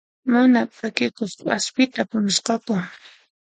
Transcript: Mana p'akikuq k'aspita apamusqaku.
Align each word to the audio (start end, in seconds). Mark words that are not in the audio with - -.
Mana 0.31 0.59
p'akikuq 0.75 1.33
k'aspita 1.47 1.97
apamusqaku. 2.03 2.75